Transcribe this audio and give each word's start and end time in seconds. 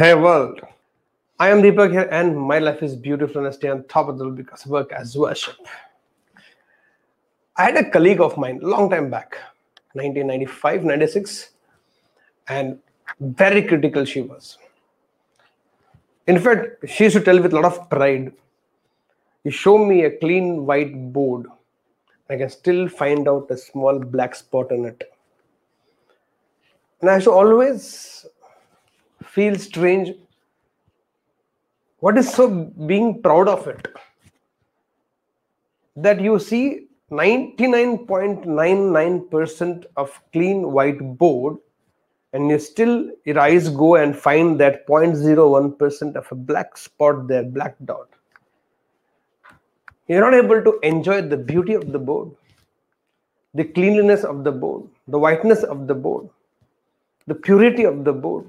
Hey 0.00 0.14
world, 0.14 0.62
I 1.38 1.50
am 1.50 1.60
Deepak 1.60 1.90
here, 1.90 2.08
and 2.10 2.34
my 2.34 2.58
life 2.58 2.82
is 2.82 2.96
beautiful 2.96 3.40
and 3.40 3.48
I 3.48 3.50
stay 3.50 3.68
on 3.68 3.84
top 3.84 4.08
of 4.08 4.16
the 4.16 4.24
world 4.24 4.36
because 4.38 4.66
work 4.66 4.92
as 4.92 5.14
worship. 5.14 5.58
I 7.58 7.64
had 7.64 7.76
a 7.76 7.90
colleague 7.90 8.22
of 8.22 8.38
mine 8.38 8.60
long 8.62 8.88
time 8.88 9.10
back, 9.10 9.36
1995, 9.92 10.84
96, 10.84 11.50
and 12.48 12.78
very 13.20 13.60
critical 13.62 14.06
she 14.06 14.22
was. 14.22 14.56
In 16.26 16.40
fact, 16.40 16.88
she 16.88 17.04
used 17.04 17.16
to 17.16 17.22
tell 17.22 17.38
with 17.38 17.52
a 17.52 17.60
lot 17.60 17.66
of 17.66 17.90
pride, 17.90 18.32
you 19.44 19.50
show 19.50 19.76
me 19.76 20.04
a 20.04 20.16
clean 20.16 20.64
white 20.64 21.12
board, 21.12 21.44
I 22.30 22.38
can 22.38 22.48
still 22.48 22.88
find 22.88 23.28
out 23.28 23.50
a 23.50 23.56
small 23.58 23.98
black 23.98 24.34
spot 24.34 24.72
on 24.72 24.86
it. 24.86 25.12
And 27.02 27.10
I 27.10 27.16
used 27.16 27.26
to 27.26 27.32
always 27.32 28.24
feel 29.32 29.58
strange. 29.58 30.14
What 31.98 32.16
is 32.18 32.32
so 32.32 32.48
being 32.86 33.20
proud 33.22 33.48
of 33.48 33.66
it? 33.68 33.86
That 35.96 36.20
you 36.20 36.38
see 36.38 36.86
99.99% 37.10 39.84
of 39.96 40.20
clean 40.32 40.70
white 40.72 41.00
board 41.18 41.56
and 42.32 42.48
you 42.48 42.58
still 42.58 43.10
your 43.24 43.40
eyes 43.40 43.68
go 43.68 43.96
and 43.96 44.16
find 44.16 44.60
that 44.60 44.86
0.01% 44.86 46.14
of 46.14 46.30
a 46.30 46.34
black 46.34 46.76
spot 46.76 47.26
there 47.26 47.42
black 47.42 47.74
dot 47.84 48.06
you're 50.06 50.20
not 50.20 50.34
able 50.34 50.62
to 50.62 50.78
enjoy 50.84 51.20
the 51.20 51.36
beauty 51.36 51.74
of 51.74 51.90
the 51.90 51.98
board 51.98 52.30
the 53.54 53.64
cleanliness 53.64 54.22
of 54.22 54.44
the 54.44 54.52
board 54.52 54.84
the 55.08 55.18
whiteness 55.18 55.64
of 55.64 55.88
the 55.88 55.94
board 55.94 56.28
the 57.26 57.34
purity 57.34 57.82
of 57.82 58.04
the 58.04 58.12
board 58.12 58.48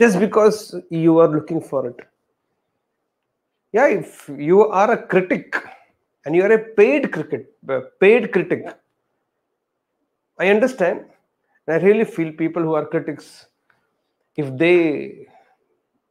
just 0.00 0.18
because 0.18 0.74
you 0.90 1.18
are 1.18 1.28
looking 1.28 1.60
for 1.60 1.86
it. 1.86 1.96
Yeah 3.72 3.88
if 3.88 4.28
you 4.28 4.66
are 4.66 4.92
a 4.92 5.02
critic 5.06 5.56
and 6.24 6.34
you 6.34 6.42
are 6.42 6.52
a 6.52 6.58
paid 6.58 7.12
cricket 7.12 7.54
uh, 7.68 7.80
paid 8.00 8.32
critic 8.32 8.66
i 10.38 10.48
understand. 10.48 11.04
And 11.66 11.76
i 11.76 11.86
really 11.86 12.04
feel 12.04 12.32
people 12.32 12.62
who 12.62 12.74
are 12.74 12.86
critics 12.86 13.46
if 14.36 14.56
they 14.56 15.26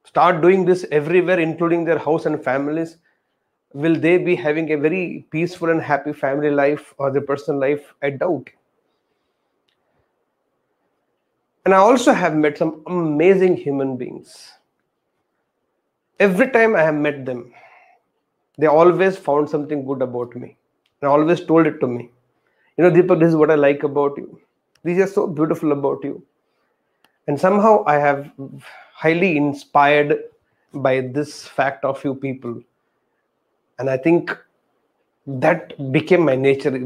start 0.06 0.42
doing 0.42 0.66
this 0.66 0.86
everywhere 0.92 1.40
including 1.40 1.84
their 1.86 1.98
house 1.98 2.26
and 2.26 2.44
families 2.44 2.98
will 3.74 3.96
they 3.96 4.18
be 4.18 4.36
having 4.36 4.72
a 4.72 4.78
very 4.78 5.26
peaceful 5.32 5.70
and 5.70 5.82
happy 5.82 6.14
family 6.14 6.50
life 6.50 6.94
or 6.98 7.12
their 7.12 7.22
personal 7.22 7.60
life? 7.60 7.94
I 8.02 8.12
doubt 8.12 8.50
and 11.68 11.76
i 11.76 11.80
also 11.86 12.14
have 12.18 12.36
met 12.42 12.58
some 12.58 12.70
amazing 12.88 13.56
human 13.62 13.98
beings. 14.02 14.36
Every 16.26 16.46
time 16.52 16.78
i 16.82 16.84
have 16.84 16.96
met 17.06 17.18
them 17.30 17.42
they 18.58 18.68
always 18.68 19.18
found 19.26 19.50
something 19.50 19.84
good 19.90 20.02
about 20.02 20.36
me. 20.36 20.56
And 21.02 21.10
always 21.10 21.44
told 21.50 21.68
it 21.68 21.80
to 21.82 21.88
me. 21.88 22.10
You 22.78 22.86
know 22.86 22.92
deepak 22.92 23.20
this 23.20 23.30
is 23.34 23.36
what 23.42 23.52
i 23.52 23.60
like 23.66 23.84
about 23.84 24.18
you. 24.24 24.40
These 24.86 25.04
are 25.06 25.12
so 25.18 25.28
beautiful 25.28 25.74
about 25.74 26.10
you. 26.10 26.24
And 27.28 27.46
somehow 27.46 27.84
i 27.96 28.00
have 28.08 28.32
highly 29.04 29.36
inspired 29.44 30.18
by 30.74 30.96
this 31.20 31.46
fact 31.60 31.84
of 31.84 32.00
few 32.00 32.16
people. 32.16 32.60
And 33.78 33.90
i 33.90 33.98
think 33.98 34.38
that 35.48 35.80
became 35.98 36.24
my 36.32 36.38
nature 36.50 36.78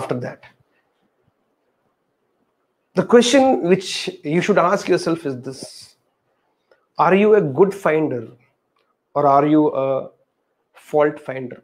after 0.00 0.18
that 0.26 0.56
the 3.00 3.06
question 3.06 3.62
which 3.62 4.10
you 4.22 4.42
should 4.42 4.58
ask 4.58 4.86
yourself 4.86 5.24
is 5.24 5.40
this. 5.40 5.60
Are 6.98 7.14
you 7.14 7.34
a 7.34 7.40
good 7.40 7.72
finder 7.72 8.28
or 9.14 9.26
are 9.26 9.46
you 9.46 9.68
a 9.74 10.10
fault 10.74 11.18
finder? 11.18 11.62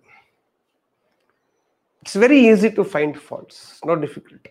It's 2.01 2.15
very 2.15 2.39
easy 2.49 2.71
to 2.71 2.85
find 2.85 3.19
faults 3.21 3.81
not 3.85 4.01
difficult 4.01 4.49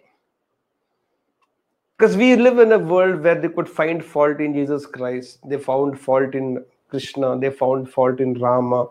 because 1.97 2.18
we 2.18 2.35
live 2.35 2.59
in 2.59 2.73
a 2.73 2.78
world 2.78 3.23
where 3.23 3.40
they 3.41 3.47
could 3.57 3.69
find 3.69 4.03
fault 4.03 4.41
in 4.46 4.53
jesus 4.53 4.85
christ 4.96 5.40
they 5.52 5.57
found 5.67 5.97
fault 6.07 6.35
in 6.40 6.50
krishna 6.90 7.29
they 7.44 7.52
found 7.62 7.90
fault 7.94 8.19
in 8.25 8.34
rama 8.41 8.81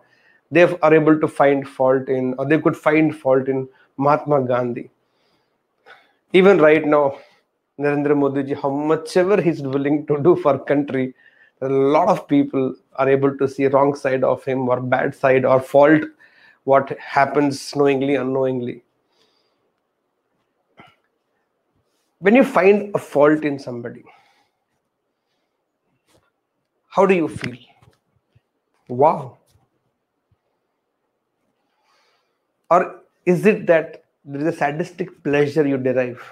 they 0.51 0.63
are 0.63 0.95
able 1.01 1.21
to 1.27 1.29
find 1.29 1.69
fault 1.69 2.09
in 2.09 2.35
or 2.39 2.49
they 2.55 2.59
could 2.59 2.81
find 2.87 3.15
fault 3.27 3.49
in 3.49 3.69
mahatma 3.99 4.41
gandhi. 4.55 4.89
Even 6.33 6.59
right 6.67 6.87
now 6.97 7.05
narendra 7.79 8.17
modi 8.17 8.43
ji 8.45 8.55
how 8.55 8.71
much 8.71 9.17
ever 9.17 9.41
he's 9.41 9.63
willing 9.63 10.07
to 10.07 10.19
do 10.23 10.37
for 10.37 10.59
country 10.59 11.15
a 11.61 11.69
lot 11.69 12.09
of 12.09 12.27
people 12.29 12.75
are 12.97 13.09
able 13.09 13.37
to 13.39 13.49
see 13.49 13.67
wrong 13.67 13.95
side 13.95 14.25
of 14.25 14.45
him 14.45 14.69
or 14.69 14.81
bad 14.81 15.15
side 15.15 15.45
or 15.45 15.61
fault 15.61 16.03
what 16.65 16.97
happens 16.99 17.75
knowingly 17.77 18.15
unknowingly. 18.15 18.83
When 22.19 22.35
you 22.35 22.45
find 22.45 22.95
a 22.95 22.99
fault 22.99 23.45
in 23.45 23.59
somebody 23.59 24.05
how 26.89 27.07
do 27.07 27.15
you 27.15 27.27
feel? 27.27 27.57
Wow. 28.89 29.39
Or 32.71 33.01
is 33.27 33.45
it 33.47 33.67
that 33.67 34.05
there 34.25 34.41
is 34.41 34.55
a 34.55 34.57
sadistic 34.57 35.25
pleasure 35.25 35.67
you 35.67 35.77
derive? 35.77 36.23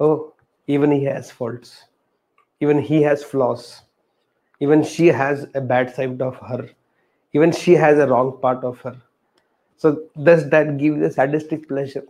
Oh 0.00 0.34
even 0.66 0.90
he 0.90 1.04
has 1.04 1.30
faults. 1.30 1.84
Even 2.60 2.80
he 2.80 3.02
has 3.02 3.24
flaws. 3.24 3.82
Even 4.60 4.82
she 4.84 5.06
has 5.06 5.46
a 5.54 5.60
bad 5.60 5.94
side 5.94 6.20
of 6.20 6.36
her. 6.36 6.68
Even 7.32 7.52
she 7.52 7.72
has 7.72 7.98
a 7.98 8.06
wrong 8.06 8.38
part 8.40 8.62
of 8.64 8.78
her. 8.80 8.96
So 9.76 10.02
does 10.22 10.48
that 10.50 10.76
give 10.76 10.96
you 10.96 11.04
a 11.04 11.10
sadistic 11.10 11.66
pleasure? 11.68 12.04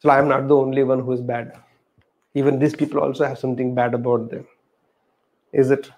So 0.00 0.10
i 0.10 0.18
am 0.18 0.28
not 0.28 0.48
the 0.48 0.56
only 0.56 0.82
one 0.82 1.00
who 1.00 1.12
is 1.12 1.20
bad. 1.20 1.52
Even 2.34 2.58
these 2.58 2.74
people 2.74 3.00
also 3.00 3.24
have 3.24 3.38
something 3.38 3.74
bad 3.74 3.94
about 3.94 4.30
them. 4.30 4.46
Is 5.52 5.70
it? 5.70 5.90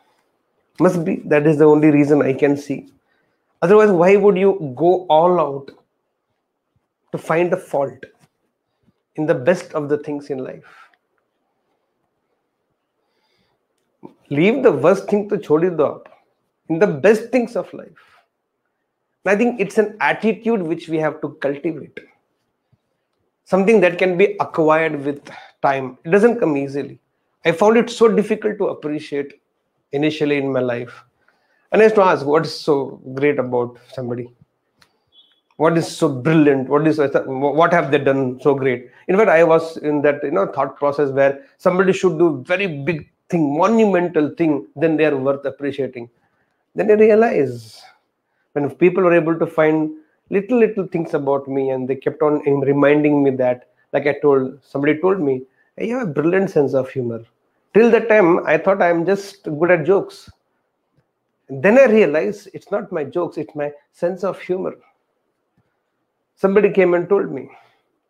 Must 0.79 1.05
be. 1.05 1.17
That 1.25 1.47
is 1.47 1.59
the 1.59 1.65
only 1.65 1.91
reason 1.91 2.23
i 2.23 2.33
can 2.33 2.57
see. 2.57 2.93
Otherwise 3.63 3.91
why 3.91 4.17
would 4.17 4.37
you 4.37 4.73
go 4.77 5.07
all 5.07 5.41
out 5.41 5.71
to 7.13 7.19
find 7.19 7.53
a 7.53 7.57
fault 7.57 8.05
in 9.17 9.27
the 9.27 9.35
best 9.35 9.73
of 9.73 9.89
the 9.89 9.99
things 9.99 10.31
in 10.31 10.39
life 10.39 10.88
leave 14.31 14.63
the 14.63 14.73
worst 14.73 15.09
thing 15.09 15.29
to 15.29 15.37
chodi 15.37 15.77
do 15.77 15.85
up 15.85 16.09
in 16.69 16.79
the 16.79 16.87
best 16.87 17.31
things 17.31 17.57
of 17.57 17.73
life. 17.73 18.05
I 19.27 19.37
think 19.37 19.61
it's 19.61 19.79
an 19.79 19.97
attitude 20.01 20.63
which 20.63 20.89
we 20.89 20.99
have 20.99 21.21
to 21.21 21.31
cultivate. 21.41 22.01
Something 23.45 23.81
that 23.81 23.99
can 23.99 24.17
be 24.17 24.37
acquired 24.41 25.05
with 25.05 25.31
time. 25.63 25.99
It 26.05 26.11
doesn't 26.11 26.41
come 26.41 26.57
easily. 26.57 26.99
I 27.45 27.53
found 27.53 27.77
it 27.77 27.91
so 27.91 28.09
difficult 28.09 28.59
to 28.59 28.69
appreciate 28.69 29.41
initially 29.93 30.39
in 30.39 30.53
my 30.53 30.61
life. 30.61 31.05
And 31.73 31.83
i 31.83 31.85
used 31.85 31.97
to 31.97 32.03
ask 32.03 32.25
what 32.25 32.47
is 32.47 32.55
so 32.59 33.01
great 33.15 33.39
about 33.39 33.77
somebody? 33.93 34.33
What 35.57 35.77
is 35.77 35.87
so 35.95 36.09
brilliant? 36.09 36.69
What 36.69 36.87
is 36.87 36.99
what 37.27 37.73
have 37.73 37.91
they 37.91 37.99
done 37.99 38.41
so 38.41 38.55
great? 38.55 38.91
In 39.09 39.17
fact 39.19 39.29
i 39.29 39.45
was 39.45 39.77
in 39.79 40.01
that 40.03 40.23
you 40.23 40.31
know 40.31 40.47
thought 40.47 40.77
process 40.77 41.11
where 41.11 41.45
somebody 41.59 41.93
should 41.93 42.19
do 42.19 42.43
very 42.47 42.67
big 42.67 43.11
thing 43.31 43.57
monumental 43.57 44.31
thing 44.39 44.67
then 44.77 44.97
they 44.97 45.07
are 45.07 45.17
worth 45.17 45.45
appreciating. 45.45 46.09
Then 46.75 46.91
i 46.91 46.95
realize 46.95 47.83
when 48.53 48.71
people 48.83 49.03
were 49.03 49.15
able 49.15 49.39
to 49.39 49.47
find 49.47 49.91
little 50.31 50.59
little 50.59 50.87
things 50.87 51.15
about 51.15 51.49
me 51.49 51.71
and 51.71 51.89
they 51.89 51.97
kept 51.97 52.23
on 52.23 52.41
reminding 52.71 53.23
me 53.23 53.31
that 53.43 53.69
like 53.93 54.07
i 54.07 54.15
told 54.25 54.59
somebody 54.63 54.99
told 55.01 55.21
me 55.21 55.43
you 55.79 55.97
have 55.99 56.09
a 56.09 56.13
brilliant 56.13 56.51
sense 56.51 56.75
of 56.75 56.91
humor. 56.91 57.21
Till 57.75 57.91
that 57.91 58.09
time 58.09 58.47
i 58.47 58.57
thought 58.59 58.83
i'm 58.83 59.05
just 59.07 59.45
good 59.45 59.71
at 59.71 59.85
jokes. 59.85 60.31
Then 61.49 61.79
i 61.79 61.87
realized 61.87 62.49
it's 62.55 62.71
not 62.71 62.93
my 62.93 63.05
jokes 63.05 63.37
it's 63.37 63.55
my 63.55 63.73
sense 63.93 64.25
of 64.25 64.41
humor. 64.41 64.75
Somebody 66.37 66.71
came 66.71 66.95
and 66.95 67.09
told 67.09 67.33
me 67.33 67.51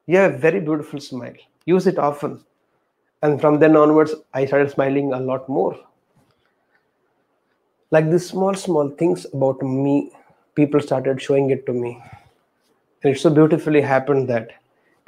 you 0.06 0.16
have 0.18 0.34
a 0.34 0.38
very 0.38 0.60
beautiful 0.60 1.00
smile. 1.00 1.34
Use 1.66 1.86
it 1.86 1.98
often 1.98 2.44
and 3.22 3.40
from 3.40 3.58
then 3.58 3.76
onwards 3.76 4.14
i 4.34 4.44
started 4.46 4.70
smiling 4.70 5.12
a 5.12 5.20
lot 5.20 5.48
more 5.48 5.74
like 7.90 8.10
these 8.10 8.28
small 8.28 8.54
small 8.54 8.88
things 9.02 9.26
about 9.32 9.62
me 9.62 10.12
people 10.58 10.80
started 10.80 11.22
showing 11.22 11.50
it 11.50 11.64
to 11.66 11.72
me. 11.72 11.90
And 13.02 13.14
it 13.14 13.20
so 13.20 13.30
beautifully 13.30 13.80
happened 13.80 14.28
that 14.28 14.50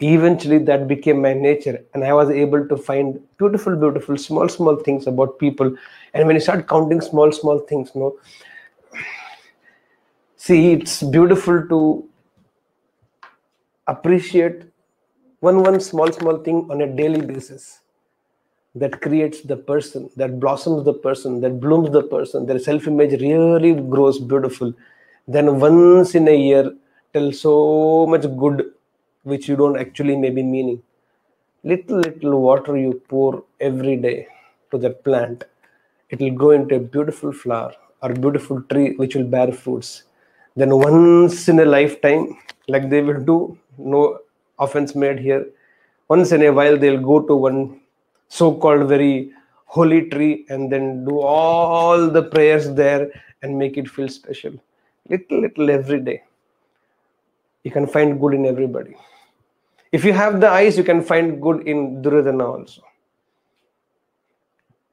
eventually 0.01 0.59
that 0.71 0.87
became 0.87 1.21
my 1.23 1.33
nature. 1.35 1.85
And 1.93 2.05
I 2.05 2.13
was 2.13 2.31
able 2.31 2.69
to 2.69 2.77
find 2.77 3.19
beautiful, 3.37 3.77
beautiful, 3.77 4.17
small, 4.17 4.49
small 4.49 4.77
things 4.77 5.09
about 5.09 5.39
people. 5.41 5.75
And 6.15 6.27
when 6.27 6.37
you 6.37 6.41
start 6.41 6.69
counting 6.69 7.01
small, 7.01 7.33
small 7.33 7.59
things, 7.59 7.91
no, 7.97 8.17
see, 10.37 10.73
it's 10.73 11.03
beautiful 11.03 11.67
to 11.75 11.81
appreciate 13.89 14.63
one 15.41 15.63
one 15.65 15.81
small 15.81 16.13
small 16.13 16.37
thing 16.49 16.67
on 16.71 16.83
a 16.83 16.87
daily 17.03 17.23
basis 17.31 17.81
that 18.75 19.01
creates 19.01 19.41
the 19.43 19.57
person, 19.57 20.11
that 20.17 20.39
blossoms 20.39 20.85
the 20.85 20.95
person, 20.95 21.41
that 21.41 21.61
blooms 21.61 21.91
the 21.91 22.03
person, 22.03 22.47
their 22.47 22.59
self 22.59 22.87
image 22.87 23.21
really 23.21 23.75
grows 23.75 24.19
beautiful, 24.19 24.73
then 25.27 25.59
once 25.59 26.15
in 26.15 26.29
a 26.29 26.37
year 26.37 26.73
tell 27.13 27.33
so 27.33 28.07
much 28.07 28.23
good 28.39 28.73
which 29.25 29.49
you 29.49 29.57
don't 29.57 29.79
actually 29.79 30.17
maybe 30.17 30.43
meaning. 30.43 30.83
Little, 31.65 31.99
little 31.99 32.41
water 32.41 32.77
you 32.77 33.03
pour 33.09 33.45
every 33.61 33.97
day 33.97 34.29
to 34.71 34.79
that 34.79 35.05
plant, 35.05 35.45
it 36.09 36.21
will 36.21 36.31
grow 36.31 36.51
into 36.53 36.77
a 36.77 36.81
beautiful 36.81 37.33
flower 37.33 37.75
or 38.03 38.15
beautiful 38.15 38.63
tree 38.63 38.95
which 38.97 39.15
will 39.15 39.25
bear 39.25 39.53
fruits. 39.53 40.05
Then 40.57 40.71
once 40.77 41.49
in 41.49 41.59
a 41.61 41.65
lifetime, 41.65 42.39
like 42.69 42.89
they 42.89 43.03
will 43.03 43.21
do, 43.21 43.59
no 43.79 44.19
offense 44.59 44.95
made 44.95 45.19
here, 45.19 45.47
once 46.09 46.33
in 46.33 46.43
a 46.43 46.51
while 46.51 46.79
they'll 46.79 47.01
go 47.01 47.21
to 47.21 47.35
one 47.35 47.80
so-called 48.31 48.89
very 48.89 49.33
holy 49.67 50.09
tree 50.09 50.47
and 50.49 50.73
then 50.73 51.05
do 51.05 51.21
all 51.21 52.09
the 52.17 52.23
prayers 52.23 52.73
there 52.75 53.11
and 53.43 53.59
make 53.59 53.77
it 53.77 53.89
feel 53.89 54.09
special. 54.09 54.53
Little 55.09 55.41
little 55.41 55.71
every 55.71 56.01
day. 56.01 56.23
You 57.65 57.71
can 57.71 57.87
find 57.87 58.21
good 58.21 58.35
in 58.35 58.47
everybody. 58.47 58.97
If 59.93 60.05
you 60.05 60.13
have 60.13 60.41
the 60.41 60.49
eyes 60.49 60.79
you 60.79 60.85
can 60.85 61.03
find 61.03 61.43
good 61.43 61.67
in 61.67 62.03
duryodhana 62.03 62.47
also. 62.55 62.83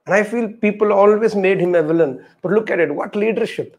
And 0.05 0.15
i 0.15 0.23
feel 0.23 0.47
people 0.65 0.91
always 0.91 1.35
made 1.35 1.59
him 1.59 1.75
a 1.75 1.83
villain. 1.83 2.25
But 2.41 2.51
look 2.53 2.71
at 2.71 2.79
it 2.79 2.93
what 2.93 3.15
leadership. 3.15 3.77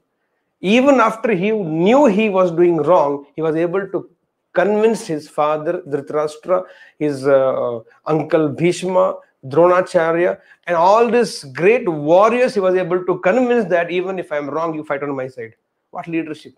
Even 0.61 1.01
after 1.01 1.33
he 1.33 1.51
knew 1.51 2.07
he 2.07 2.29
was 2.29 2.53
doing 2.53 2.77
wrong 2.77 3.27
he 3.35 3.43
was 3.43 3.57
able 3.57 3.89
to 3.89 4.09
convince 4.53 5.07
his 5.07 5.29
father 5.29 5.83
dhritarashtra 5.93 6.65
his 6.99 7.27
uh, 7.27 7.81
uncle 8.07 8.49
bhishma 8.61 9.07
Dronacharya, 9.45 10.41
and 10.67 10.77
all 10.77 11.09
these 11.09 11.45
great 11.45 11.89
warriors, 11.89 12.55
he 12.55 12.61
was 12.61 12.75
able 12.75 13.05
to 13.05 13.19
convince 13.21 13.69
that 13.71 13.91
even 13.91 14.19
if 14.19 14.33
I'm 14.33 14.51
wrong, 14.51 14.75
you 14.75 14.83
fight 14.83 15.03
on 15.03 15.15
my 15.15 15.29
side. 15.29 15.55
What 15.91 16.09
leadership? 16.09 16.55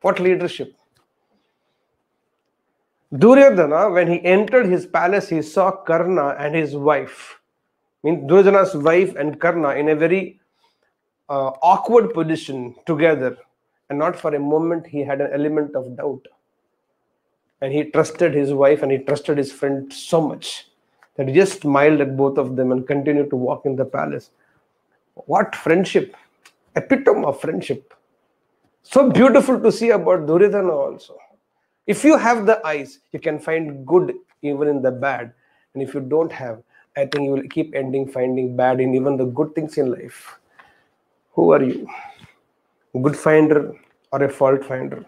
What 0.00 0.20
leadership? 0.20 0.74
Duryodhana, 3.16 3.90
when 3.90 4.08
he 4.08 4.24
entered 4.24 4.66
his 4.66 4.86
palace, 4.86 5.28
he 5.28 5.42
saw 5.42 5.70
Karna 5.70 6.36
and 6.38 6.54
his 6.54 6.76
wife. 6.76 7.40
I 8.02 8.08
mean, 8.08 8.26
Duryodhana's 8.26 8.74
wife 8.74 9.14
and 9.16 9.40
Karna 9.40 9.70
in 9.70 9.88
a 9.88 9.96
very 9.96 10.40
uh, 11.28 11.52
awkward 11.62 12.12
position 12.12 12.74
together. 12.86 13.36
And 13.88 13.98
not 13.98 14.16
for 14.16 14.34
a 14.34 14.38
moment 14.38 14.86
he 14.86 15.00
had 15.00 15.20
an 15.20 15.30
element 15.32 15.76
of 15.76 15.96
doubt. 15.96 16.26
And 17.60 17.72
he 17.72 17.84
trusted 17.84 18.34
his 18.34 18.52
wife 18.52 18.82
and 18.82 18.90
he 18.90 18.98
trusted 18.98 19.38
his 19.38 19.52
friend 19.52 19.92
so 19.92 20.20
much 20.20 20.66
that 21.16 21.28
he 21.28 21.34
just 21.34 21.62
smiled 21.62 22.00
at 22.00 22.16
both 22.16 22.38
of 22.38 22.56
them 22.56 22.72
and 22.72 22.86
continued 22.86 23.30
to 23.30 23.36
walk 23.36 23.66
in 23.66 23.76
the 23.76 23.84
palace. 23.84 24.30
What 25.14 25.54
friendship! 25.54 26.16
Epitome 26.76 27.24
of 27.24 27.40
friendship. 27.40 27.94
So 28.82 29.10
beautiful 29.10 29.60
to 29.60 29.70
see 29.70 29.90
about 29.90 30.26
Duryodhana 30.26 30.72
also. 30.72 31.16
If 31.86 32.04
you 32.04 32.16
have 32.18 32.46
the 32.46 32.64
eyes, 32.66 32.98
you 33.12 33.20
can 33.20 33.38
find 33.38 33.86
good 33.86 34.14
even 34.42 34.68
in 34.68 34.82
the 34.82 34.90
bad. 34.90 35.32
And 35.72 35.82
if 35.82 35.94
you 35.94 36.00
don't 36.00 36.32
have, 36.32 36.62
I 36.96 37.06
think 37.06 37.24
you 37.24 37.30
will 37.30 37.48
keep 37.48 37.74
ending 37.74 38.08
finding 38.08 38.56
bad 38.56 38.80
in 38.80 38.94
even 38.94 39.16
the 39.16 39.26
good 39.26 39.54
things 39.54 39.78
in 39.78 39.90
life. 39.90 40.38
Who 41.32 41.52
are 41.52 41.62
you? 41.62 41.88
Good 43.00 43.16
finder 43.16 43.74
or 44.12 44.22
a 44.22 44.28
fault 44.28 44.64
finder? 44.64 45.04